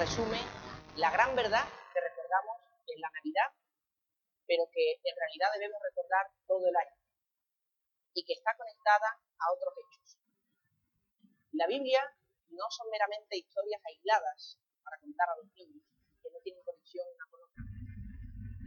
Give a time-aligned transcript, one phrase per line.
[0.00, 0.40] resume
[0.96, 1.60] la gran verdad
[1.92, 2.56] que recordamos
[2.88, 3.52] en la Navidad,
[4.48, 6.96] pero que en realidad debemos recordar todo el año
[8.16, 10.16] y que está conectada a otros hechos.
[11.52, 12.00] La Biblia
[12.48, 15.84] no son meramente historias aisladas para contar a los niños,
[16.24, 17.60] que no tienen conexión una con otra.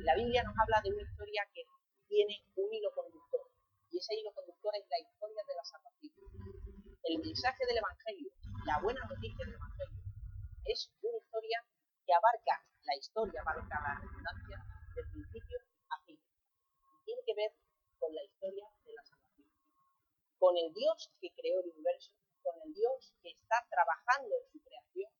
[0.06, 1.66] La Biblia nos habla de una historia que
[2.14, 3.50] tiene un hilo conductor,
[3.90, 6.14] y ese hilo conductor es la historia de la salvación.
[7.10, 8.30] El mensaje del Evangelio,
[8.70, 10.03] la buena noticia del Evangelio,
[10.66, 11.59] es una historia
[12.05, 14.58] que abarca la historia, abarca la redundancia,
[14.95, 15.59] del principio
[15.90, 16.20] a fin.
[17.05, 17.52] tiene que ver
[17.99, 19.48] con la historia de la salvación.
[20.38, 22.12] Con el Dios que creó el universo,
[22.44, 25.12] con el Dios que está trabajando en su creación,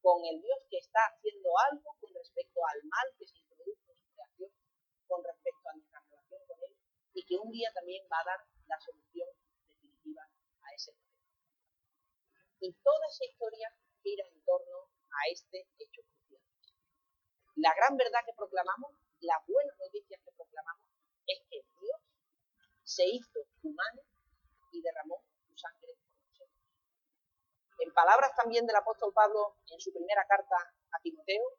[0.00, 3.98] con el Dios que está haciendo algo con respecto al mal que se introduce en
[3.98, 4.50] su creación,
[5.06, 6.74] con respecto a nuestra relación con Él,
[7.14, 9.28] y que un día también va a dar la solución
[9.66, 11.22] definitiva a ese problema.
[12.60, 13.68] Y toda esa historia
[14.02, 14.78] gira en torno
[15.10, 16.42] a este hecho crucial.
[17.56, 20.88] La gran verdad que proclamamos, la buena noticia que proclamamos,
[21.26, 22.00] es que Dios
[22.82, 24.02] se hizo humano
[24.72, 26.58] y derramó su sangre por nosotros.
[27.78, 30.56] En palabras también del apóstol Pablo en su primera carta
[30.90, 31.58] a Timoteo,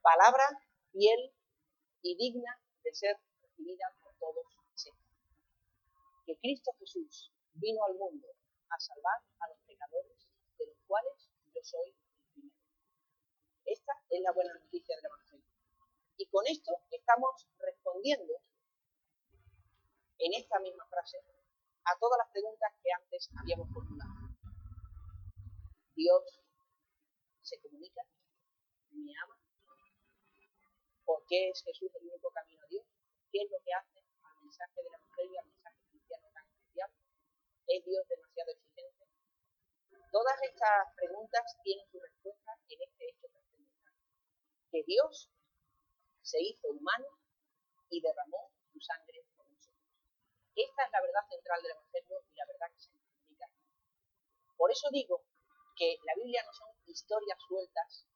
[0.00, 0.44] palabra
[0.92, 1.32] fiel
[2.02, 4.44] y digna de ser recibida por todos
[6.26, 8.28] Que Cristo Jesús vino al mundo
[8.74, 10.26] a salvar a los pecadores,
[10.58, 11.96] de los cuales yo soy el
[12.34, 12.58] primero.
[13.64, 15.46] Esta es la buena noticia del Evangelio.
[16.16, 18.34] Y con esto estamos respondiendo
[20.18, 21.18] en esta misma frase
[21.84, 24.10] a todas las preguntas que antes habíamos formulado.
[25.94, 26.22] Dios
[27.42, 28.02] se comunica,
[28.90, 29.38] me ama.
[31.04, 32.84] ¿Por qué es Jesús el único camino a Dios?
[33.30, 36.90] ¿Qué es lo que hace al mensaje del Evangelio, al mensaje cristiano tan especial?
[37.66, 39.04] ¿Es Dios demasiado exigente?
[40.12, 43.94] Todas estas preguntas tienen su respuesta en este hecho trascendental.
[44.70, 45.30] Que Dios
[46.22, 47.06] se hizo humano
[47.88, 49.80] y derramó su sangre por nosotros.
[50.54, 53.48] Esta es la verdad central del Evangelio y la verdad que se comunica.
[54.56, 55.24] Por eso digo
[55.76, 58.06] que la Biblia no son historias sueltas,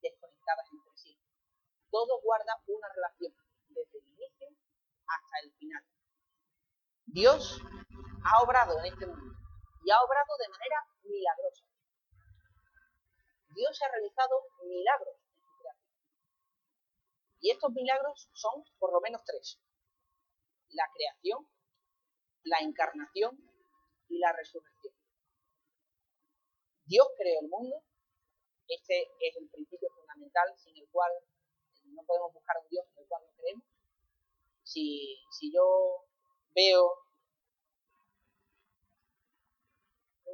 [0.00, 1.18] desconectadas entre sí.
[1.90, 3.34] Todo guarda una relación,
[3.68, 4.48] desde el inicio
[5.06, 5.84] hasta el final.
[7.06, 7.60] Dios
[8.24, 9.36] ha obrado en este mundo
[9.84, 11.64] y ha obrado de manera milagrosa.
[13.54, 15.94] Dios ha realizado milagros en su creación.
[17.40, 19.60] Y estos milagros son por lo menos tres.
[20.70, 21.46] La creación,
[22.44, 23.38] la encarnación
[24.08, 24.94] y la resurrección.
[26.86, 27.84] Dios creó el mundo.
[28.66, 31.12] Este es el principio fundamental sin el cual
[31.84, 33.64] no podemos buscar un Dios en el cual no creemos.
[34.62, 36.06] Si, si yo
[36.54, 37.03] veo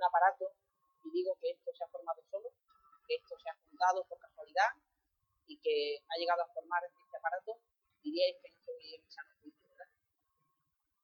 [0.01, 0.57] un aparato
[1.05, 2.49] y digo que esto se ha formado solo,
[3.07, 4.73] que esto se ha juntado por casualidad
[5.47, 7.61] y que ha llegado a formar este aparato,
[8.03, 9.31] diríais que no estoy en sano.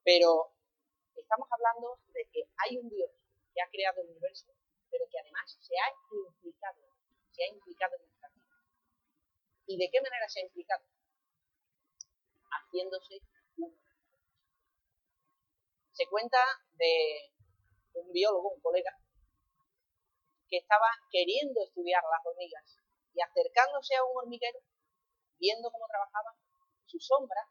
[0.03, 0.55] Pero
[1.15, 3.11] estamos hablando de que hay un Dios
[3.53, 4.55] que ha creado el universo,
[4.91, 5.91] pero que además se ha
[6.25, 6.81] implicado,
[7.33, 8.47] se ha implicado en nuestra vida.
[9.67, 10.85] ¿Y de qué manera se ha implicado?
[12.49, 13.21] Haciéndose
[13.57, 13.77] uno.
[15.93, 16.39] Se cuenta
[16.77, 17.36] de
[18.01, 18.93] un biólogo, un colega,
[20.49, 22.79] que estaba queriendo estudiar las hormigas
[23.13, 24.61] y acercándose a un hormiguero,
[25.39, 26.35] viendo cómo trabajaban,
[26.87, 27.49] su sombra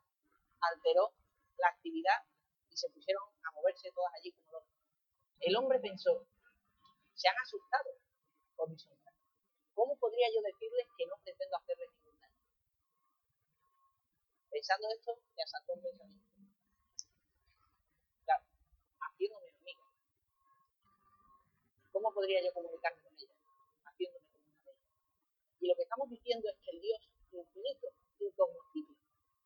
[0.60, 1.14] alteró
[1.58, 2.24] la actividad
[2.70, 4.70] y se pusieron a moverse todas allí como locos.
[5.40, 6.26] El hombre pensó,
[7.14, 7.92] se han asustado
[8.56, 9.12] por mi sombra.
[9.74, 12.40] ¿Cómo podría yo decirles que no pretendo hacerles ningún daño?
[14.50, 16.26] Pensando esto, le asaltó un pensamiento.
[18.24, 18.44] Claro,
[19.00, 19.82] haciéndome hormiga.
[21.96, 23.32] ¿Cómo podría yo comunicarme con ella?
[23.88, 24.84] Haciéndome como una de ellas.
[25.62, 27.00] Y lo que estamos diciendo es que el Dios
[27.32, 27.88] infinito,
[28.20, 28.98] incognoscible,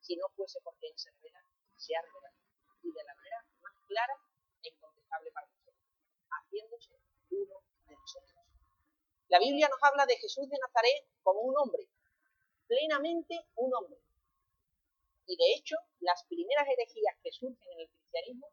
[0.01, 1.45] si no fuese porque Él se revela,
[1.77, 2.33] se ha revelado.
[2.81, 4.15] Y de la manera más clara
[4.63, 5.77] e incontestable para nosotros,
[6.25, 6.97] haciéndose
[7.29, 8.41] uno de nosotros.
[9.27, 11.87] La Biblia nos habla de Jesús de Nazaret como un hombre,
[12.65, 14.01] plenamente un hombre.
[15.27, 18.49] Y de hecho, las primeras herejías que surgen en el cristianismo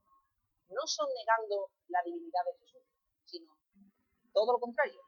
[0.69, 2.83] no son negando la divinidad de Jesús,
[3.25, 3.56] sino
[4.37, 5.01] todo lo contrario,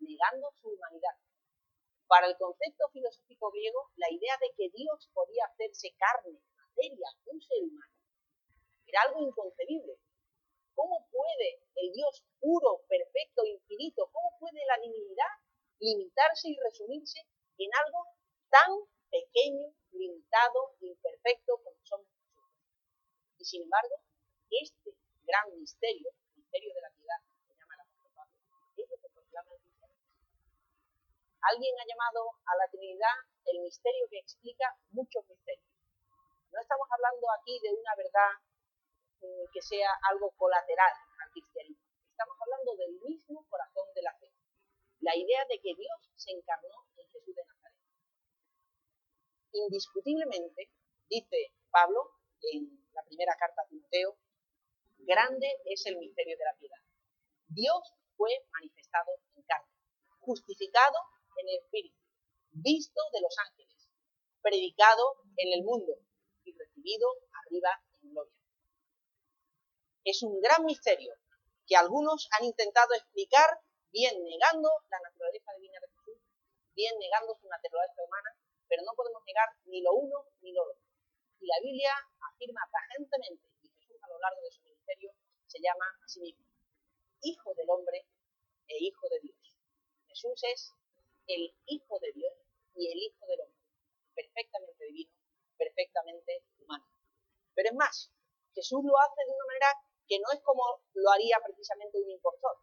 [0.00, 1.14] negando su humanidad.
[2.08, 7.40] Para el concepto filosófico griego, la idea de que Dios podía hacerse carne, materia, un
[7.40, 7.94] ser humano,
[8.84, 9.94] era algo inconcebible.
[10.74, 15.30] ¿Cómo puede el Dios puro, perfecto, infinito, cómo puede la divinidad
[15.78, 17.20] limitarse y resumirse
[17.58, 18.04] en algo
[18.50, 18.70] tan
[19.12, 22.50] pequeño, limitado, imperfecto como somos nosotros?
[23.38, 23.94] Y sin embargo,
[24.50, 24.90] este
[25.22, 27.31] gran misterio, el misterio de la piedad,
[31.42, 33.16] Alguien ha llamado a la Trinidad
[33.46, 35.66] el misterio que explica muchos misterios.
[36.52, 38.30] No estamos hablando aquí de una verdad
[39.20, 41.82] mm, que sea algo colateral al cristianismo.
[42.10, 44.30] Estamos hablando del mismo corazón de la fe.
[45.00, 47.78] La idea de que Dios se encarnó en Jesús de Nazaret.
[49.52, 50.70] Indiscutiblemente,
[51.08, 52.22] dice Pablo
[52.52, 54.16] en la primera carta a Timoteo,
[54.98, 56.78] grande es el misterio de la piedad.
[57.48, 59.72] Dios fue manifestado en carne,
[60.20, 60.98] justificado
[61.42, 61.98] en el Espíritu,
[62.50, 63.88] visto de los ángeles,
[64.40, 65.92] predicado en el mundo
[66.44, 67.08] y recibido
[67.44, 67.70] arriba
[68.02, 68.34] en gloria.
[70.04, 71.14] Es un gran misterio
[71.66, 73.60] que algunos han intentado explicar
[73.90, 76.18] bien negando la naturaleza divina de Jesús,
[76.74, 78.30] bien negando su naturaleza humana,
[78.68, 80.82] pero no podemos negar ni lo uno ni lo otro.
[81.40, 81.92] Y la Biblia
[82.32, 85.12] afirma tajantemente, y Jesús a lo largo de su ministerio
[85.46, 86.46] se llama a sí mismo,
[87.22, 88.06] Hijo del Hombre
[88.68, 89.36] e Hijo de Dios.
[90.08, 90.72] Jesús es
[91.26, 92.34] el Hijo de Dios
[92.74, 93.60] y el Hijo del Hombre,
[94.14, 95.12] perfectamente divino,
[95.56, 96.86] perfectamente humano.
[97.54, 98.12] Pero es más,
[98.54, 99.68] Jesús lo hace de una manera
[100.06, 100.62] que no es como
[100.94, 102.56] lo haría precisamente un impostor,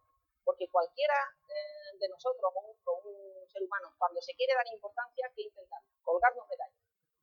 [0.44, 1.14] porque cualquiera
[1.48, 5.90] eh, de nosotros, o un, ser humano, cuando se quiere dar importancia, ¿qué intentamos?
[6.02, 6.78] Colgarnos medallas.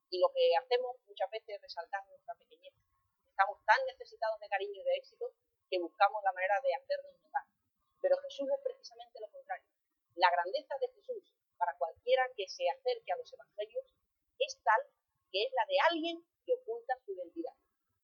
[0.09, 2.73] Y lo que hacemos muchas veces es resaltar nuestra pequeñez.
[3.29, 5.31] Estamos tan necesitados de cariño y de éxito
[5.69, 7.43] que buscamos la manera de hacernos notar.
[8.01, 9.67] Pero Jesús es precisamente lo contrario.
[10.15, 10.89] La grandeza de
[12.35, 13.83] que se acerque a los evangelios
[14.39, 14.79] es tal
[15.31, 17.51] que es la de alguien que oculta su identidad.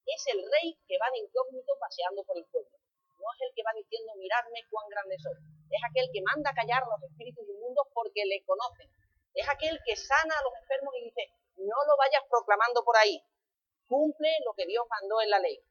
[0.04, 2.76] Es el rey que va de incógnito paseando por el pueblo.
[3.16, 5.40] No es el que va diciendo, miradme cuán grande soy.
[5.70, 8.90] Es aquel que manda callar a los espíritus inmundos porque le conocen.
[9.32, 13.16] Es aquel que sana a los enfermos y dice, no lo vayas proclamando por ahí.
[13.88, 15.64] Cumple lo que Dios mandó en la ley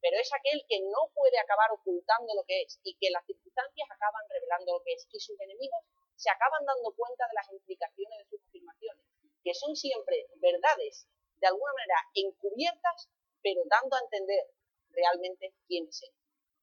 [0.00, 3.88] pero es aquel que no puede acabar ocultando lo que es y que las circunstancias
[3.90, 5.84] acaban revelando lo que es y sus enemigos
[6.20, 9.06] se acaban dando cuenta de las implicaciones de sus afirmaciones,
[9.42, 11.08] que son siempre verdades
[11.40, 13.08] de alguna manera encubiertas,
[13.40, 14.44] pero dando a entender
[14.90, 16.12] realmente quién es él.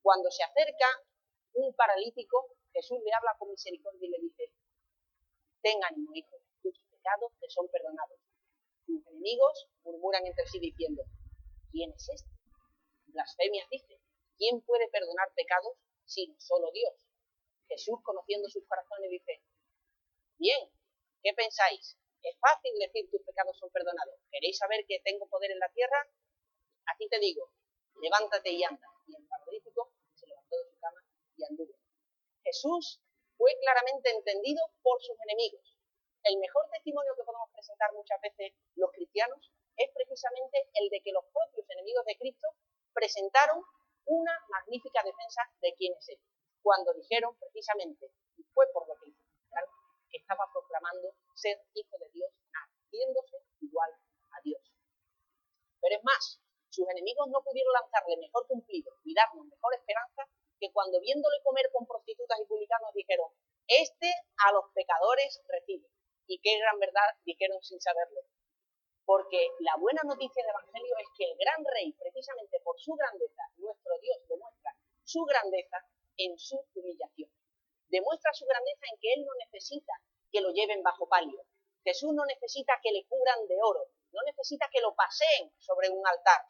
[0.04, 0.86] Cuando se acerca
[1.54, 4.54] un paralítico, Jesús le habla con misericordia y le dice,
[5.64, 8.20] ten ánimo, hijo, tus pecados te son perdonados.
[8.86, 11.02] Tus enemigos murmuran entre sí diciendo,
[11.72, 12.30] ¿quién es este?
[13.08, 14.00] Blasfemia dice,
[14.38, 15.74] ¿quién puede perdonar pecados
[16.06, 17.07] sino solo Dios?
[17.68, 19.42] Jesús, conociendo sus corazones, dice,
[20.38, 20.70] bien,
[21.22, 21.98] ¿qué pensáis?
[22.24, 24.16] Es fácil decir tus pecados son perdonados.
[24.32, 26.08] ¿Queréis saber que tengo poder en la tierra?
[26.94, 27.52] Aquí te digo,
[28.02, 28.88] levántate y anda.
[29.08, 31.02] Y el paralítico se levantó de su cama
[31.38, 31.74] y anduvo.
[32.44, 33.02] Jesús
[33.38, 35.78] fue claramente entendido por sus enemigos.
[36.24, 41.12] El mejor testimonio que podemos presentar muchas veces los cristianos es precisamente el de que
[41.12, 42.48] los propios enemigos de Cristo
[42.94, 43.64] presentaron
[44.06, 46.10] una magnífica defensa de quién es
[46.68, 49.16] cuando dijeron precisamente, y fue por lo que
[50.12, 53.92] que estaba proclamando ser hijo de Dios, haciéndose igual
[54.36, 54.60] a Dios.
[55.80, 60.28] Pero es más, sus enemigos no pudieron lanzarle mejor cumplido y darnos mejor esperanza
[60.60, 63.32] que cuando viéndole comer con prostitutas y publicanos dijeron,
[63.68, 64.12] este
[64.44, 65.88] a los pecadores recibe.
[66.28, 68.28] Y qué gran verdad dijeron sin saberlo.
[69.06, 73.44] Porque la buena noticia del Evangelio es que el gran rey, precisamente por su grandeza,
[73.56, 74.76] nuestro Dios demuestra
[75.06, 75.88] su grandeza
[76.18, 77.30] en su humillación.
[77.88, 79.94] Demuestra su grandeza en que Él no necesita
[80.32, 81.46] que lo lleven bajo palio.
[81.84, 86.06] Jesús no necesita que le cubran de oro, no necesita que lo paseen sobre un
[86.06, 86.42] altar.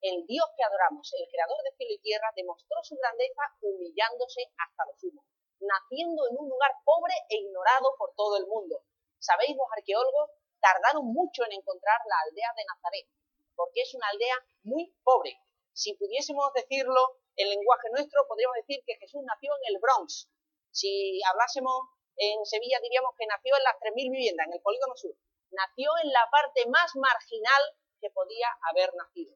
[0.00, 4.86] El Dios que adoramos, el creador de cielo y tierra, demostró su grandeza humillándose hasta
[4.86, 5.24] lo sumo,
[5.60, 8.84] naciendo en un lugar pobre e ignorado por todo el mundo.
[9.18, 10.30] ¿Sabéis los arqueólogos
[10.64, 13.06] tardaron mucho en encontrar la aldea de Nazaret,
[13.54, 15.36] porque es una aldea muy pobre.
[15.72, 20.28] Si pudiésemos decirlo en lenguaje nuestro, podríamos decir que Jesús nació en el Bronx.
[20.70, 25.14] Si hablásemos en Sevilla, diríamos que nació en las 3.000 viviendas, en el polígono sur.
[25.50, 27.62] Nació en la parte más marginal
[28.00, 29.34] que podía haber nacido.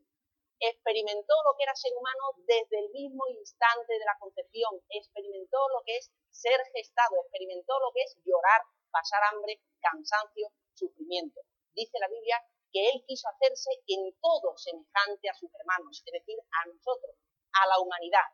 [0.60, 4.82] Experimentó lo que era ser humano desde el mismo instante de la concepción.
[4.90, 7.22] Experimentó lo que es ser gestado.
[7.22, 11.40] Experimentó lo que es llorar, pasar hambre, cansancio, sufrimiento.
[11.74, 16.38] Dice la Biblia que Él quiso hacerse en todo semejante a sus hermanos, es decir,
[16.38, 17.16] a nosotros,
[17.52, 18.24] a la humanidad,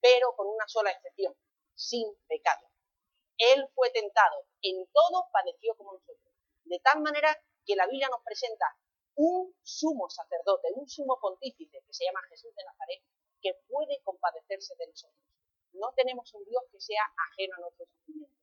[0.00, 1.34] pero con una sola excepción,
[1.74, 2.68] sin pecado.
[3.38, 6.34] Él fue tentado, en todo padeció como nosotros.
[6.64, 8.66] De tal manera que la Biblia nos presenta
[9.16, 13.02] un sumo sacerdote, un sumo pontífice, que se llama Jesús de Nazaret,
[13.40, 15.20] que puede compadecerse de nosotros.
[15.72, 18.38] No tenemos un Dios que sea ajeno a nuestro sufrimiento.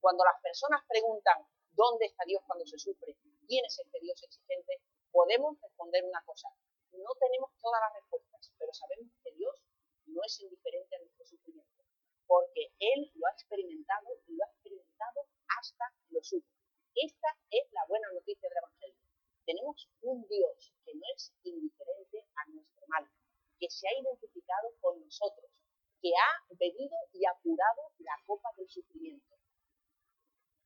[0.00, 1.46] Cuando las personas preguntan,
[1.76, 3.14] ¿Dónde está Dios cuando se sufre?
[3.46, 4.80] ¿Quién es este Dios exigente?
[5.12, 6.48] Podemos responder una cosa.
[6.92, 9.62] No tenemos todas las respuestas, pero sabemos que Dios
[10.06, 11.84] no es indiferente a nuestro sufrimiento,
[12.26, 15.26] porque Él lo ha experimentado y lo ha experimentado
[15.58, 16.44] hasta Jesús.
[16.94, 19.02] Esta es la buena noticia del Evangelio.
[19.44, 23.06] Tenemos un Dios que no es indiferente a nuestro mal,
[23.58, 25.50] que se ha identificado con nosotros,
[26.00, 29.36] que ha bebido y ha curado la copa del sufrimiento.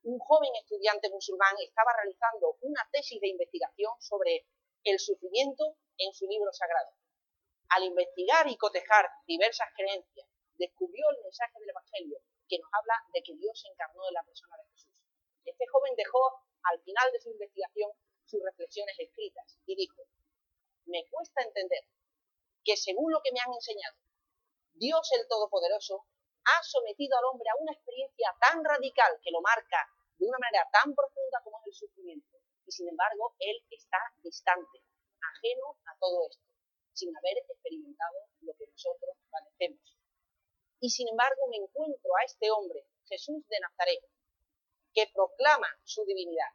[0.03, 4.47] Un joven estudiante musulmán estaba realizando una tesis de investigación sobre
[4.85, 6.91] el sufrimiento en su libro sagrado.
[7.71, 10.27] Al investigar y cotejar diversas creencias,
[10.57, 14.25] descubrió el mensaje del Evangelio que nos habla de que Dios se encarnó en la
[14.25, 14.93] persona de Jesús.
[15.45, 16.21] Este joven dejó
[16.65, 17.93] al final de su investigación
[18.25, 20.03] sus reflexiones escritas y dijo,
[20.87, 21.85] me cuesta entender
[22.65, 23.97] que según lo que me han enseñado,
[24.75, 26.07] Dios el Todopoderoso
[26.45, 29.89] ha sometido al hombre a una experiencia tan radical que lo marca
[30.19, 32.39] de una manera tan profunda como es el sufrimiento.
[32.67, 34.83] Y sin embargo, él está distante,
[35.31, 36.45] ajeno a todo esto,
[36.93, 39.97] sin haber experimentado lo que nosotros padecemos.
[40.81, 44.03] Y sin embargo, me encuentro a este hombre, Jesús de Nazaret,
[44.95, 46.53] que proclama su divinidad,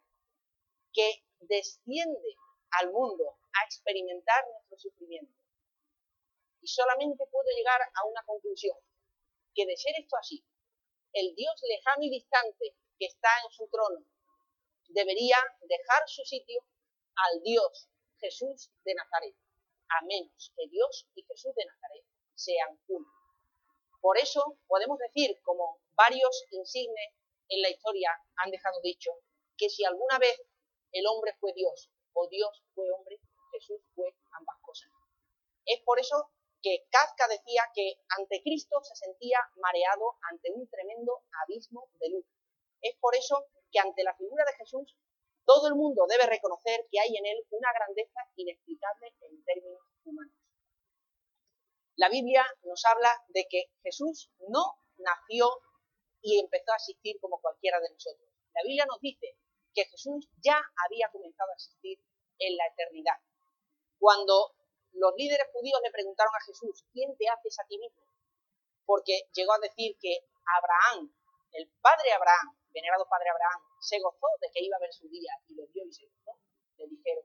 [0.93, 2.35] que desciende
[2.71, 5.33] al mundo a experimentar nuestro sufrimiento.
[6.61, 8.77] Y solamente puedo llegar a una conclusión,
[9.53, 10.43] que de ser esto así,
[11.13, 14.05] el Dios lejano y distante que está en su trono
[14.89, 16.61] debería dejar su sitio
[17.15, 17.89] al Dios
[18.25, 19.35] Jesús de Nazaret,
[19.87, 23.05] a menos que Dios y Jesús de Nazaret sean uno.
[24.01, 27.13] Por eso podemos decir, como varios insignes
[27.49, 29.11] en la historia han dejado dicho,
[29.57, 30.41] que si alguna vez
[30.91, 33.19] el hombre fue Dios o Dios fue hombre,
[33.51, 34.89] Jesús fue ambas cosas.
[35.65, 36.31] Es por eso
[36.63, 42.25] que Kafka decía que ante Cristo se sentía mareado ante un tremendo abismo de luz.
[42.81, 44.95] Es por eso que ante la figura de Jesús
[45.45, 50.35] todo el mundo debe reconocer que hay en él una grandeza inexplicable en términos humanos.
[51.95, 55.49] La Biblia nos habla de que Jesús no nació
[56.21, 58.27] y empezó a existir como cualquiera de nosotros.
[58.53, 59.37] La Biblia nos dice
[59.73, 61.99] que Jesús ya había comenzado a existir
[62.39, 63.15] en la eternidad.
[63.99, 64.55] Cuando
[64.93, 68.03] los líderes judíos le preguntaron a Jesús, ¿quién te haces a ti mismo?
[68.85, 70.19] Porque llegó a decir que
[70.57, 71.13] Abraham,
[71.51, 75.31] el padre Abraham, venerado padre Abraham, se gozó de que iba a ver su día
[75.47, 76.35] y lo vio y se gozó.
[76.75, 77.23] Le dijeron,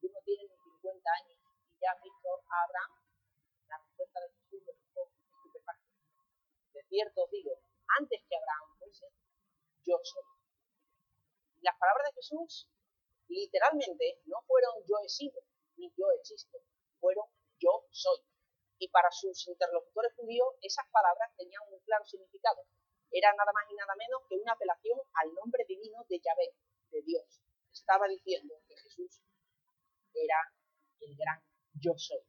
[0.00, 1.36] tú no tienes ni 50 años
[1.68, 2.92] y ya has visto a Abraham.
[3.68, 5.00] La respuesta de Jesús lo dijo
[5.36, 5.92] estupefacto.
[6.72, 7.52] De cierto os digo,
[8.00, 9.06] antes que Abraham fuese,
[9.84, 10.24] yo soy.
[11.60, 12.68] Las palabras de Jesús
[13.28, 15.42] literalmente no fueron yo he sido,
[15.76, 16.56] ni yo existo,
[17.00, 17.26] fueron
[17.60, 18.24] yo soy.
[18.78, 22.64] Y para sus interlocutores judíos esas palabras tenían un claro significado.
[23.10, 26.54] Era nada más y nada menos que una apelación al nombre divino de Yahvé,
[26.90, 27.42] de Dios.
[27.72, 29.20] Estaba diciendo que Jesús
[30.14, 30.36] era
[31.00, 31.40] el gran
[31.80, 32.24] yo soy.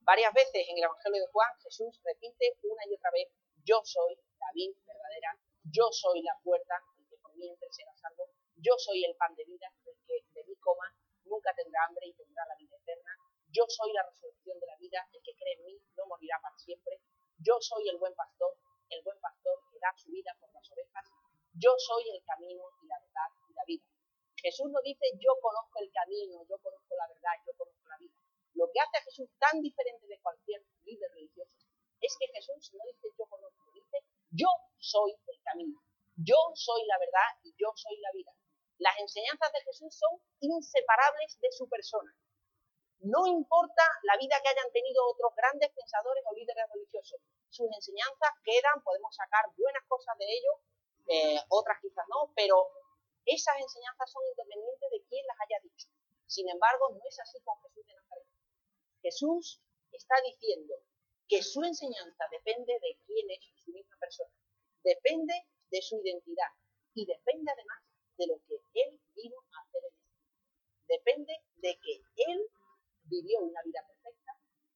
[0.00, 3.28] Varias veces en el Evangelio de Juan Jesús repite una y otra vez,
[3.64, 7.94] yo soy la vid verdadera, yo soy la puerta, el que por mí entre será
[7.96, 12.06] salvo, yo soy el pan de vida, el que de mí coma nunca tendrá hambre
[12.06, 13.12] y tendrá la vida eterna,
[13.48, 16.56] yo soy la resurrección de la vida, el que cree en mí no morirá para
[16.58, 17.00] siempre.
[17.38, 18.56] Yo soy el buen pastor,
[18.90, 21.06] el buen pastor que da su vida por las ovejas.
[21.54, 23.84] Yo soy el camino y la verdad y la vida.
[24.36, 28.16] Jesús no dice yo conozco el camino, yo conozco la verdad, yo conozco la vida.
[28.54, 31.52] Lo que hace a Jesús tan diferente de cualquier líder religioso
[32.00, 33.98] es que Jesús no dice yo conozco, dice
[34.30, 35.82] yo soy el camino,
[36.16, 38.32] yo soy la verdad y yo soy la vida.
[38.78, 42.16] Las enseñanzas de Jesús son inseparables de su persona.
[43.00, 48.30] No importa la vida que hayan tenido otros grandes pensadores o líderes religiosos, sus enseñanzas
[48.44, 50.56] quedan, podemos sacar buenas cosas de ellos,
[51.08, 52.68] eh, otras quizás no, pero
[53.24, 55.88] esas enseñanzas son independientes de quién las haya dicho.
[56.26, 58.26] Sin embargo, no es así con Jesús de Nazaret.
[59.02, 59.60] Jesús
[59.92, 60.74] está diciendo
[61.26, 64.30] que su enseñanza depende de quién es su misma persona,
[64.84, 65.34] depende
[65.70, 66.52] de su identidad
[66.94, 67.82] y depende además
[68.18, 72.50] de lo que él vino a hacer en este Depende de que él
[73.10, 74.32] vivió una vida perfecta,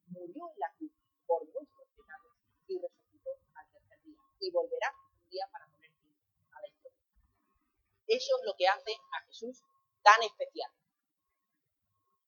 [0.07, 0.91] murió en la cruz
[1.25, 2.35] por nuestros pecados
[2.67, 4.19] y resucitó al tercer día.
[4.41, 6.13] Y volverá un día para poner fin
[6.51, 6.99] a la historia.
[8.09, 9.63] Eso es lo que hace a Jesús
[10.03, 10.71] tan especial.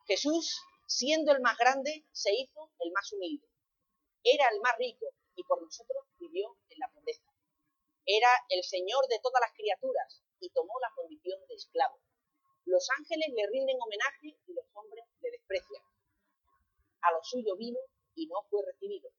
[0.07, 3.49] Jesús, siendo el más grande, se hizo el más humilde.
[4.23, 7.27] Era el más rico y por nosotros vivió en la pobreza.
[8.07, 11.99] Era el Señor de todas las criaturas y tomó la condición de esclavo.
[12.65, 15.83] Los ángeles le rinden homenaje y los hombres le desprecian
[17.07, 17.79] a lo suyo vino
[18.15, 19.11] y no fue recibido.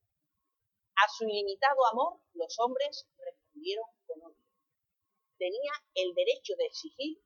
[0.95, 4.43] A su ilimitado amor los hombres respondieron con odio.
[5.37, 7.21] Tenía el derecho de exigir,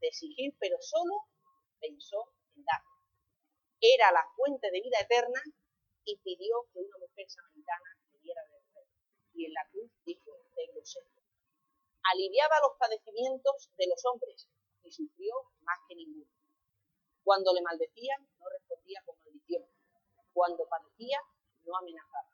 [0.00, 1.26] de exigir, pero solo
[1.80, 2.82] pensó en dar.
[3.80, 5.40] Era la fuente de vida eterna
[6.04, 8.42] y pidió que una mujer samaritana le diera.
[9.32, 11.02] Y en la cruz dijo, tengo sed.
[12.12, 14.48] aliviaba los padecimientos de los hombres
[14.82, 16.30] y sufrió más que ninguno.
[17.22, 19.66] Cuando le maldecían, no respondía con maldición.
[20.36, 21.18] Cuando padecía,
[21.64, 22.28] no amenazaba.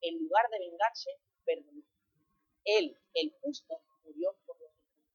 [0.00, 1.10] En lugar de vengarse,
[1.44, 1.82] perdonó.
[2.64, 5.12] Él, el justo, murió por los injustos.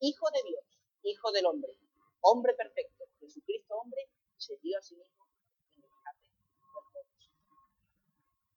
[0.00, 0.64] Hijo de Dios,
[1.02, 1.76] hijo del hombre,
[2.22, 5.28] hombre perfecto, Jesucristo hombre, se dio a sí mismo
[5.76, 6.22] en rescate
[6.72, 7.30] por todos.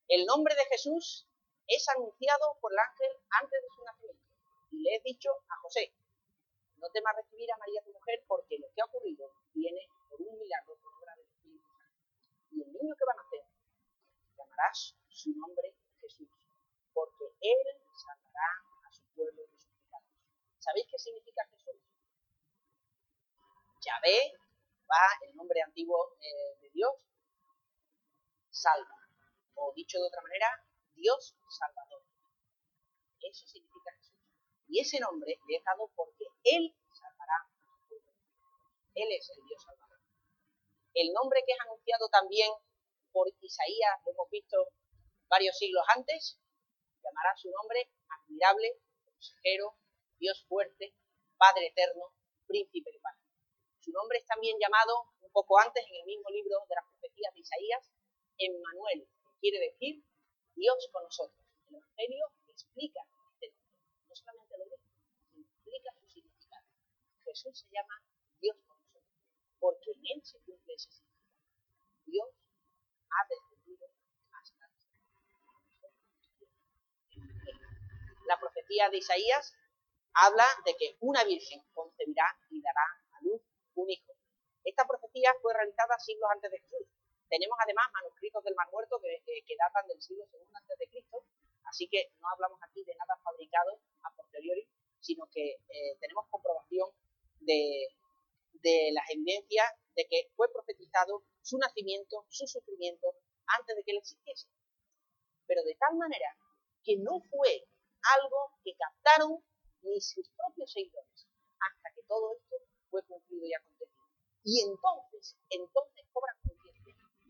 [0.07, 1.27] El nombre de Jesús
[1.67, 4.23] es anunciado por el ángel antes de su nacimiento.
[4.71, 5.93] Y le he dicho a José,
[6.77, 10.39] no temas recibir a María tu mujer porque lo que ha ocurrido viene por un
[10.39, 11.83] milagro obra del Espíritu Santo.
[12.53, 13.43] Y el niño que va a nacer
[14.37, 16.29] llamarás su nombre Jesús,
[16.93, 17.59] porque él
[17.93, 18.49] salvará
[18.85, 20.09] a su pueblo de sus pecados.
[20.59, 21.81] ¿Sabéis qué significa Jesús?
[23.81, 24.37] Yahvé
[24.89, 26.93] va el nombre antiguo eh, de Dios,
[28.49, 28.97] salva.
[29.55, 30.47] O dicho de otra manera,
[30.95, 32.03] Dios Salvador.
[33.19, 34.17] Eso significa Jesús.
[34.67, 38.11] Y ese nombre le es dado porque Él salvará a su pueblo.
[38.95, 39.92] Él es el Dios Salvador.
[40.93, 42.53] El nombre que es anunciado también
[43.11, 44.57] por Isaías, lo hemos visto
[45.27, 46.37] varios siglos antes,
[47.01, 49.73] llamará su nombre admirable, consejero,
[50.19, 50.93] Dios fuerte,
[51.35, 52.13] Padre eterno,
[52.45, 53.17] príncipe de paz.
[53.79, 57.33] Su nombre es también llamado, un poco antes, en el mismo libro de las profecías
[57.33, 57.89] de Isaías,
[58.37, 60.05] Emmanuel, que quiere decir
[60.53, 61.41] Dios con nosotros.
[61.69, 63.49] El Evangelio explica este nombre.
[64.07, 64.87] No solamente lo dice,
[65.41, 66.65] explica su significado.
[67.25, 68.12] Jesús se llama
[69.63, 71.39] porque en Él se cumple ese significado.
[72.03, 72.27] Dios
[73.07, 73.87] ha descendido
[74.35, 74.67] hasta
[78.27, 79.55] La profecía de Isaías
[80.15, 82.83] habla de que una virgen concebirá y dará
[83.15, 83.41] a luz
[83.75, 84.11] un hijo.
[84.65, 86.87] Esta profecía fue realizada siglos antes de Jesús
[87.33, 91.25] tenemos además manuscritos del Mar Muerto que, que datan del siglo II antes de Cristo,
[91.65, 94.67] así que no hablamos aquí de nada fabricado a posteriori,
[94.99, 96.89] sino que eh, tenemos comprobación
[97.39, 97.87] de,
[98.61, 103.15] de las evidencias de que fue profetizado su nacimiento, su sufrimiento,
[103.59, 104.47] antes de que él existiese.
[105.45, 106.37] Pero de tal manera
[106.83, 107.67] que no fue
[108.19, 109.43] algo que captaron
[109.81, 111.27] ni sus propios seguidores,
[111.59, 112.55] hasta que todo esto
[112.89, 114.03] fue cumplido y acontecido.
[114.43, 116.35] Y entonces, entonces cobran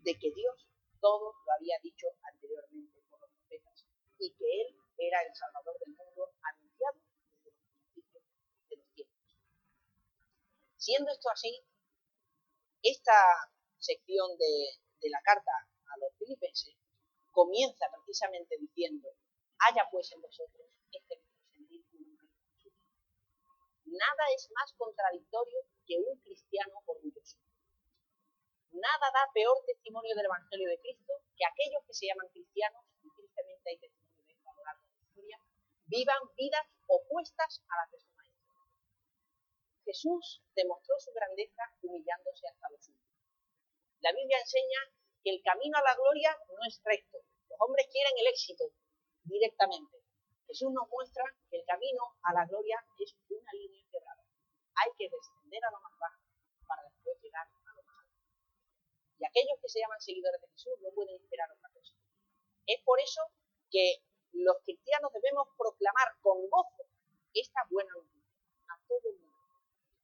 [0.03, 0.67] de que Dios
[0.99, 3.85] todo lo había dicho anteriormente por los profetas
[4.19, 6.29] y que Él era el Salvador del mundo
[7.43, 7.55] desde el
[7.93, 8.21] principio
[8.69, 9.23] de los tiempos.
[10.83, 11.63] Siendo esto así,
[12.81, 13.15] esta
[13.77, 16.75] sección de, la carta a los filipenses
[17.31, 19.07] comienza precisamente diciendo,
[19.59, 21.23] haya pues en vosotros este
[23.85, 27.37] Nada es más contradictorio que un cristiano orgulloso
[28.73, 33.09] nada da peor testimonio del Evangelio de Cristo que aquellos que se llaman cristianos, y
[33.15, 35.37] tristemente hay testimonio de a lo largo de la historia,
[35.85, 38.12] vivan vidas opuestas a las de.
[39.85, 43.19] Jesús demostró su grandeza humillándose hasta los últimos.
[43.99, 44.79] La Biblia enseña
[45.23, 47.19] que el camino a la gloria no es recto.
[47.49, 48.65] Los hombres quieren el éxito
[49.23, 49.97] directamente.
[50.47, 54.23] Jesús nos muestra que el camino a la gloria es una línea quebrada.
[54.75, 56.21] Hay que descender a lo más bajo
[56.67, 57.47] para después llegar
[59.23, 61.95] y aquellos que se llaman seguidores de Jesús no pueden esperar otra cosa.
[62.67, 63.21] Es por eso
[63.71, 66.83] que los cristianos debemos proclamar con gozo
[67.33, 68.35] esta buena noticia
[68.67, 69.22] a todo el mundo.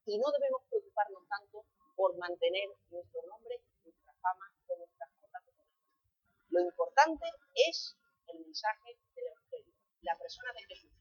[0.09, 5.43] Y no debemos preocuparnos tanto por mantener nuestro nombre, nuestra fama o nuestras cosas
[6.49, 7.95] Lo importante es
[8.25, 10.91] el mensaje del Evangelio, la persona de Jesús,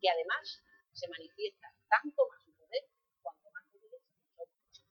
[0.00, 2.82] que además se manifiesta tanto más su poder
[3.22, 4.02] cuanto más débiles
[4.34, 4.82] nosotros.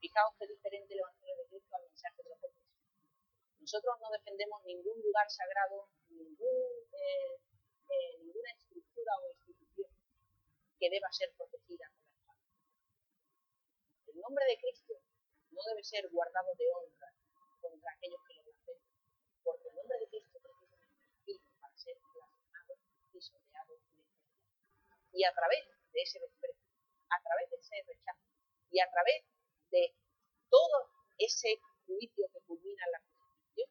[0.00, 2.66] Fijaos qué diferente el Evangelio al mensaje de los hombres.
[3.60, 7.38] Nosotros no defendemos ningún lugar sagrado, eh,
[7.86, 9.90] eh, ninguna estructura o institución
[10.82, 12.42] que deba ser protegida con la espada.
[14.08, 14.96] El nombre de Cristo
[15.50, 17.12] no debe ser guardado de honra
[17.60, 18.88] contra aquellos que lo blasfeman,
[19.44, 22.72] porque el nombre de Cristo precisamente para ser blasfemado,
[23.12, 23.20] y
[25.20, 26.64] Y a través de ese desprecio,
[27.12, 28.24] a través de ese rechazo
[28.70, 29.20] y a través
[29.68, 29.92] de
[30.48, 33.68] todo ese juicio que culmina en la crucifixión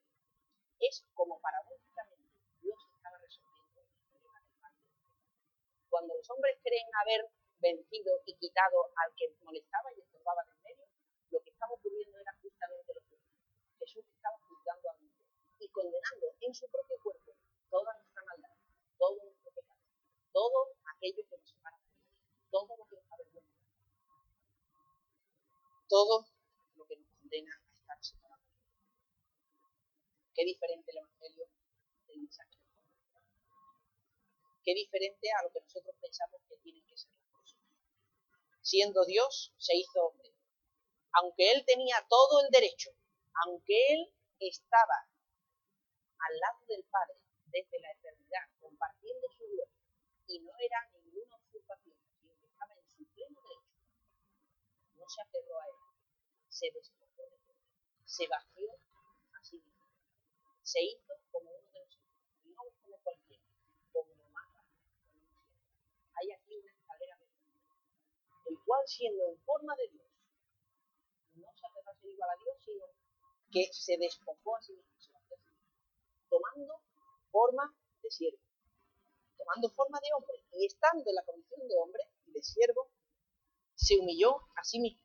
[0.77, 4.77] es como paradójicamente Dios estaba resolviendo el problema del mal.
[5.89, 10.85] Cuando los hombres creen haber vencido y quitado al que molestaba y estorbaba en medio,
[11.29, 13.17] lo que estaba ocurriendo era justamente lo que
[13.79, 15.23] Jesús estaba juzgando al mundo
[15.59, 17.31] y condenando en su propio cuerpo
[17.69, 18.55] toda nuestra maldad,
[18.97, 19.79] todo nuestro pecado,
[20.31, 21.77] todo aquello que nos separa
[22.51, 23.57] todo lo que nos avergüenza,
[25.87, 26.27] todo
[27.31, 28.43] condena a estar separado.
[30.35, 31.47] Qué diferente el Evangelio
[32.07, 32.57] del mensaje.
[34.63, 37.59] qué diferente a lo que nosotros pensamos que tienen que ser las cosas.
[38.61, 40.29] Siendo Dios, se hizo hombre.
[41.13, 42.91] Aunque Él tenía todo el derecho,
[43.45, 45.07] aunque Él estaba
[46.27, 49.81] al lado del Padre desde la eternidad, compartiendo su gloria,
[50.27, 53.75] y no era ninguna usurpación, sino que estaba en su pleno derecho,
[54.95, 55.75] no se aferró a Él,
[56.49, 57.57] se despojó de él,
[58.05, 58.71] se vació
[59.33, 59.87] a sí mismo,
[60.61, 63.43] se hizo como uno de nosotros, no como cualquiera,
[63.91, 64.69] como lo más bajo,
[66.15, 67.17] Hay aquí una escalera
[68.45, 70.07] el cual siendo en forma de Dios,
[71.35, 72.85] no se aferró a ser igual a Dios, sino
[73.51, 75.00] que se despojó a sí mismo,
[76.31, 76.79] tomando
[77.29, 78.39] forma de siervo,
[79.37, 82.89] tomando forma de hombre y estando en la condición de hombre y de siervo,
[83.75, 85.03] se humilló a sí mismo,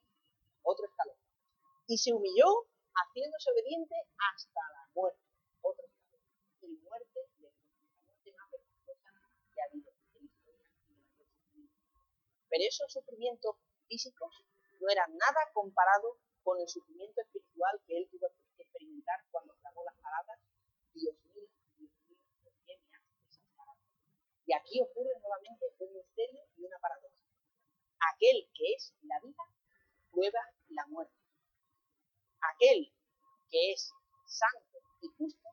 [0.62, 1.18] otro escalón,
[1.88, 2.46] y se humilló
[2.94, 5.20] haciéndose obediente hasta la muerte,
[5.62, 6.22] otro escalón,
[6.62, 7.50] y muerte la
[8.06, 9.10] muerte más vergonzosa
[9.52, 10.70] que ha habido en la historia
[12.48, 13.56] Pero esos sufrimientos
[13.88, 14.30] físicos
[14.80, 19.82] no eran nada comparado con el sufrimiento espiritual que él tuvo que experimentar cuando clamó
[19.84, 20.38] las palabras
[20.96, 21.44] Dios mío,
[21.76, 21.90] Dios
[22.56, 22.80] mío.
[24.46, 27.20] Y aquí ocurre nuevamente un misterio y una paradoja.
[28.14, 29.44] Aquel que es la vida
[30.10, 31.14] prueba la muerte.
[32.40, 32.94] Aquel
[33.50, 33.92] que es
[34.26, 35.48] santo y justo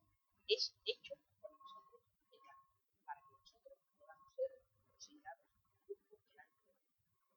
[0.48, 2.64] es hecho por nosotros pecado,
[3.04, 4.52] para que nosotros podamos ser
[4.88, 5.48] considerados
[5.88, 6.80] justos delante de.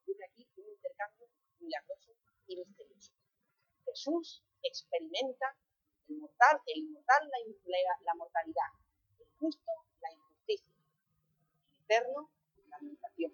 [0.03, 1.27] Ocurre aquí un intercambio
[1.59, 2.13] milagroso
[2.47, 3.13] y misterioso.
[3.85, 5.57] Jesús experimenta
[6.09, 8.71] el mortal, el inmortal la, la mortalidad,
[9.19, 10.73] el justo la injusticia,
[11.69, 12.31] el eterno
[12.69, 13.33] la limitación.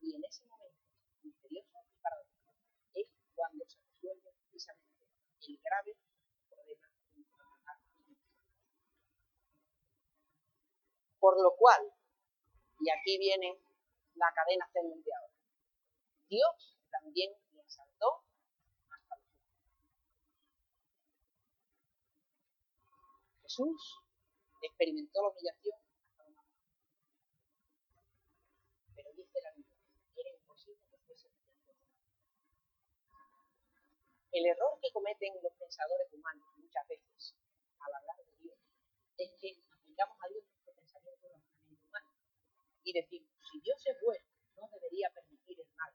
[0.00, 0.78] Y en ese momento
[1.22, 2.52] misterioso y paradójico
[2.94, 5.06] es cuando se resuelve precisamente
[5.48, 5.96] el grave
[6.48, 6.88] problema
[11.18, 11.92] Por lo cual,
[12.80, 13.58] y aquí viene
[14.14, 15.34] la cadena ascendente ahora,
[16.28, 18.26] Dios también le exaltó
[23.56, 24.04] Jesús
[24.60, 26.60] experimentó la humillación hasta la muerte.
[28.94, 29.80] Pero dice la Biblia,
[30.14, 31.30] era imposible que fuese
[34.32, 37.34] El error que cometen los pensadores humanos muchas veces
[37.80, 38.58] al hablar de Dios
[39.16, 42.12] es que aplicamos a Dios nuestro pensamiento razonamiento humano
[42.84, 44.26] y decimos, si Dios es bueno,
[44.60, 45.94] no debería permitir el mal.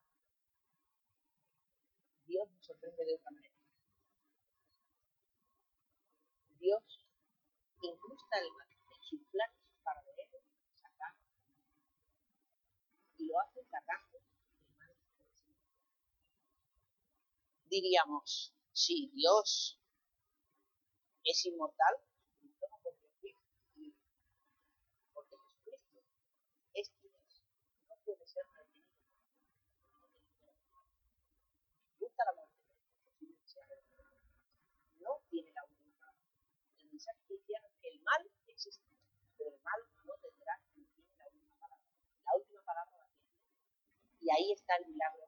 [2.26, 3.56] Dios nos sorprende de otra manera.
[6.58, 7.02] Dios
[8.32, 10.30] incrusta el mal en sus planes para él
[10.82, 11.14] sacar.
[13.18, 14.96] Y lo hace sacando de
[15.34, 15.56] sí.
[17.66, 19.80] Diríamos, si Dios
[21.24, 21.96] es inmortal,
[22.40, 23.36] Cristo no podría
[23.76, 23.96] vivir.
[25.14, 26.00] Porque Jesucristo
[26.74, 27.44] es Dios,
[27.90, 28.92] no puede ser retenido.
[32.00, 32.62] Gusta la muerte,
[35.00, 36.20] no tiene la última palabra.
[36.78, 37.68] El mensaje cristiano
[38.02, 38.84] mal existe,
[39.38, 40.60] pero el mal no tendrá
[41.18, 41.86] la última palabra.
[42.26, 43.30] La última palabra la tiene.
[44.22, 45.28] Y ahí está el milagro.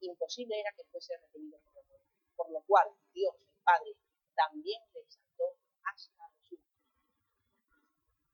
[0.00, 2.00] Imposible era que fuese retenido por muerte,
[2.36, 3.96] por lo cual Dios, el Padre,
[4.34, 6.60] también le exaltó hasta Jesús.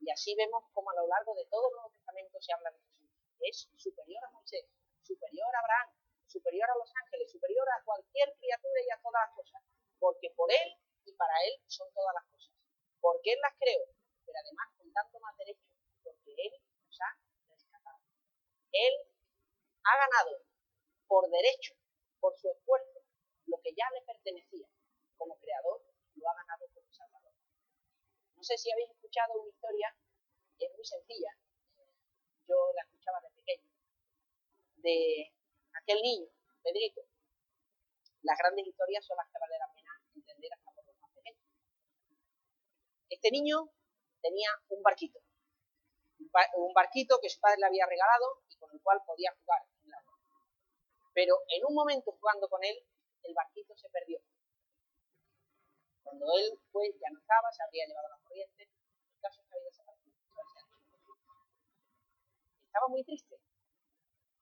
[0.00, 2.78] Y así vemos como a lo largo de todo el Nuevo Testamento se habla de
[2.78, 3.08] Jesús.
[3.40, 4.66] Es superior a Moisés,
[5.02, 9.36] superior a Abraham, superior a los ángeles, superior a cualquier criatura y a todas las
[9.36, 9.62] cosas,
[9.98, 12.52] porque por él y para Él son todas las cosas.
[13.00, 13.84] Porque Él las creó,
[14.24, 15.68] pero además con tanto más derecho,
[16.02, 16.52] porque Él
[16.86, 17.10] nos ha
[17.50, 18.00] rescatado.
[18.72, 18.94] Él
[19.84, 20.42] ha ganado
[21.06, 21.74] por derecho,
[22.20, 23.00] por su esfuerzo,
[23.46, 24.66] lo que ya le pertenecía
[25.16, 25.82] como creador,
[26.16, 27.34] lo ha ganado como salvador.
[28.36, 29.94] No sé si habéis escuchado una historia,
[30.58, 31.36] es muy sencilla,
[32.48, 33.70] yo la escuchaba de pequeño,
[34.76, 35.32] de
[35.72, 36.28] aquel niño,
[36.62, 37.02] Pedrito.
[38.22, 40.74] Las grandes historias son las que vale la pena entender hasta
[43.08, 43.70] este niño
[44.20, 45.20] tenía un barquito,
[46.56, 49.88] un barquito que su padre le había regalado y con el cual podía jugar en
[49.88, 50.18] el agua.
[51.12, 52.76] Pero en un momento jugando con él,
[53.22, 54.18] el barquito se perdió.
[56.02, 59.54] Cuando él fue, ya no estaba, se habría llevado la corriente, el caso es que
[59.54, 60.16] había desaparecido.
[62.66, 63.40] Estaba muy triste,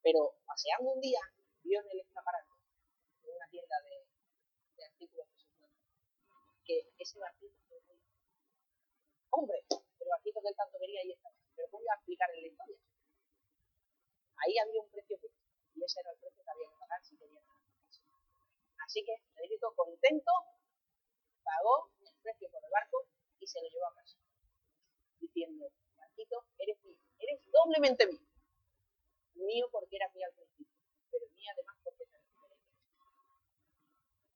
[0.03, 1.21] pero paseando un día,
[1.63, 2.51] vio en el escaparate
[3.23, 5.29] de una tienda de, artículos
[6.65, 7.62] que ese barquito
[9.33, 11.35] hombre, pero aquí que él tanto quería y estaba.
[11.57, 12.79] Pero ¿cómo iba a explicar en la historia?
[14.45, 15.41] Ahí había un precio justo
[15.75, 17.63] y ese era el precio que había que pagar si quería ganar
[18.85, 20.33] Así que Federico, contento,
[21.43, 23.07] pagó el precio por el barco
[23.39, 24.19] y se lo llevó a casa.
[25.21, 28.21] diciendo, Marquito, eres mío, eres doblemente mío.
[29.35, 30.77] Mío porque eras mío al principio,
[31.11, 32.57] pero mío además porque te recuperé.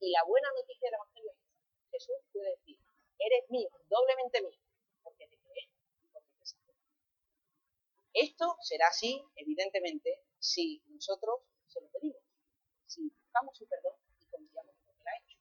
[0.01, 2.79] Y la buena noticia del Evangelio es Jesús puede decir,
[3.19, 4.59] eres mío, doblemente mío,
[5.03, 5.69] porque te creé
[6.03, 6.75] y porque te salvé.
[8.17, 12.25] Esto será así, evidentemente, si nosotros se lo pedimos,
[12.87, 15.37] si buscamos su perdón y confiamos en lo que ha hecho.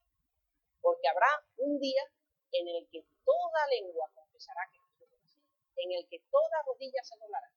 [0.82, 2.04] Porque habrá un día
[2.52, 5.40] en el que toda lengua confesará que Jesús es así,
[5.78, 7.48] en el que toda rodilla se doblará.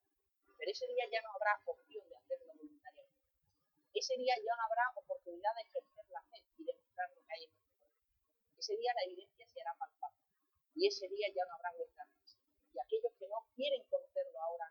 [0.56, 3.18] Pero ese día ya no habrá opción de hacerlo voluntariamente.
[3.94, 7.42] Ese día ya no habrá oportunidad de ejercer la fe y demostrar lo que hay
[7.42, 7.90] en nosotros.
[8.56, 10.22] Ese día la evidencia se hará palpable.
[10.76, 12.06] Y ese día ya no habrá vuelta.
[12.70, 14.70] Y aquellos que no quieren conocerlo ahora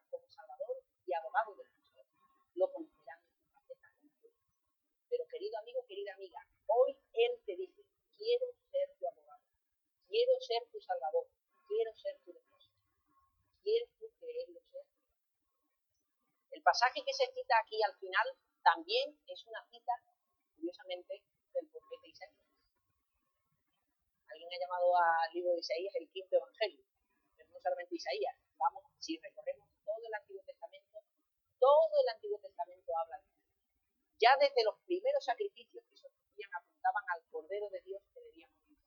[1.07, 2.05] y abogado de Jesús,
[2.55, 3.17] lo Dios.
[5.09, 7.81] Pero querido amigo, querida amiga, hoy Él te dice,
[8.17, 9.43] quiero ser tu abogado,
[10.07, 11.27] quiero ser tu Salvador,
[11.65, 12.75] quiero ser tu defensor.
[13.63, 14.83] ¿Quieres tú que Él lo sea?
[16.51, 18.27] El pasaje que se cita aquí al final
[18.63, 19.93] también es una cita,
[20.55, 22.47] curiosamente, del profeta Isaías.
[24.27, 26.83] Alguien ha llamado al libro de Isaías el quinto evangelio,
[27.35, 28.35] pero no solamente Isaías.
[28.57, 30.96] Vamos, si recorremos todo el Antiguo Testamento,
[31.59, 33.37] todo el Antiguo Testamento habla de él.
[34.19, 38.47] Ya desde los primeros sacrificios que se ofrecían apuntaban al Cordero de Dios que debía
[38.47, 38.79] morir.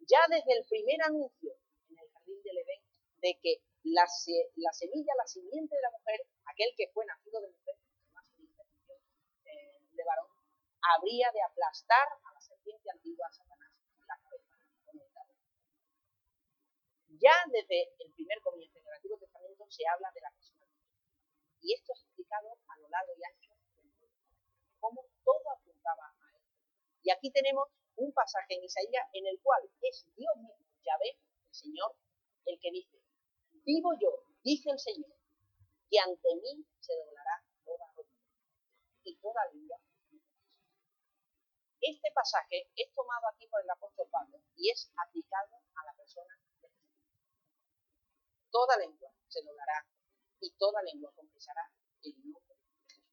[0.00, 1.54] Ya desde el primer anuncio
[1.88, 2.82] en el jardín del Edén
[3.22, 7.48] de que la, la semilla, la simiente de la mujer, aquel que fue nacido de
[7.48, 7.76] mujer,
[9.44, 10.28] eh, de varón,
[10.96, 14.54] habría de aplastar a la serpiente antigua Satanás en la cabeza.
[17.20, 20.32] Ya desde el primer comienzo en Antiguo Testamento se habla de la.
[21.64, 24.06] Y esto es explicado a lo largo y ancho del mundo.
[24.80, 26.44] Cómo todo apuntaba a él.
[27.02, 31.16] Y aquí tenemos un pasaje en Isaías en el cual es Dios mismo, Yahvé,
[31.48, 31.96] el Señor,
[32.44, 33.00] el que dice,
[33.64, 35.16] vivo yo, dice el Señor,
[35.88, 38.28] que ante mí se doblará toda rodilla
[39.04, 39.80] y toda lengua.
[41.80, 46.36] Este pasaje es tomado aquí por el apóstol Pablo y es aplicado a la persona
[46.36, 46.72] de Jesús.
[48.50, 49.93] Toda lengua se doblará
[50.44, 51.64] y toda lengua confesará
[52.04, 53.08] el nombre de Jesús,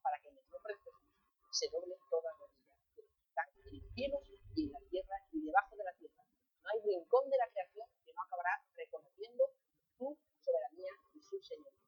[0.00, 0.74] para que en el nombre
[1.52, 4.22] se doble toda rodilla de los que están en los cielos
[4.56, 6.24] y en la tierra y debajo de la tierra.
[6.64, 9.44] No hay rincón de la creación que no acabará reconociendo
[9.98, 11.84] su soberanía y su señoría.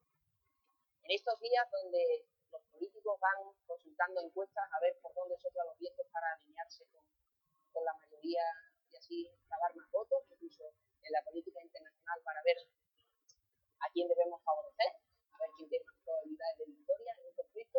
[1.00, 5.78] En estos días donde los políticos van consultando encuestas a ver por dónde soplan los
[5.78, 7.02] vientos para alinearse con,
[7.84, 8.44] la mayoría
[8.92, 10.62] y así acabar más votos, incluso
[11.02, 12.56] en la política internacional para ver
[13.84, 17.78] a quién debemos favorecer, a ver quién tiene probabilidades de victoria en un conflicto.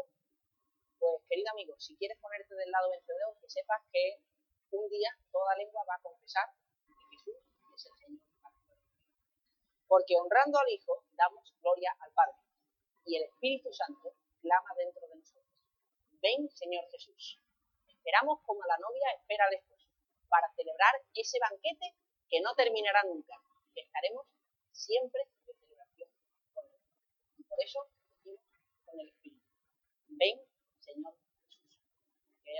[0.99, 4.21] Pues, querido amigo, si quieres ponerte del lado vencedor, que sepas que
[4.71, 6.45] un día toda lengua va a confesar
[6.85, 7.41] que Jesús
[7.75, 8.21] es el Señor.
[9.87, 12.37] Porque honrando al Hijo damos gloria al Padre.
[13.05, 15.45] Y el Espíritu Santo clama dentro de nosotros.
[16.21, 17.39] Ven, Señor Jesús.
[17.87, 19.89] Esperamos como la novia espera al esposo,
[20.27, 21.95] para celebrar ese banquete
[22.29, 23.33] que no terminará nunca,
[23.75, 24.25] estaremos
[24.71, 26.09] siempre de celebración
[26.53, 26.81] con él.
[27.37, 27.79] Y por eso
[28.85, 29.41] con el Espíritu.
[30.07, 30.39] Ven,
[30.79, 31.15] Señor
[31.47, 31.79] Jesús.
[32.43, 32.51] Que